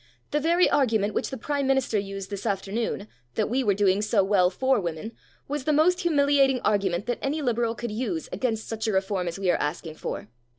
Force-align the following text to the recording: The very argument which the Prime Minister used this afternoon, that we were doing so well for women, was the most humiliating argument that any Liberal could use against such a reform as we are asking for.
The 0.31 0.39
very 0.39 0.67
argument 0.67 1.13
which 1.13 1.29
the 1.29 1.37
Prime 1.37 1.67
Minister 1.67 1.99
used 1.99 2.31
this 2.31 2.47
afternoon, 2.47 3.07
that 3.35 3.51
we 3.51 3.63
were 3.63 3.75
doing 3.75 4.01
so 4.01 4.23
well 4.23 4.49
for 4.49 4.79
women, 4.81 5.11
was 5.47 5.65
the 5.65 5.71
most 5.73 5.99
humiliating 5.99 6.59
argument 6.61 7.05
that 7.05 7.19
any 7.21 7.39
Liberal 7.39 7.75
could 7.75 7.91
use 7.91 8.27
against 8.31 8.67
such 8.67 8.87
a 8.87 8.91
reform 8.93 9.27
as 9.27 9.37
we 9.37 9.51
are 9.51 9.57
asking 9.61 9.93
for. 9.93 10.27